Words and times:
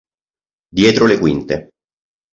Dietro 0.73 1.05
le 1.05 1.19
quinte 1.19 1.55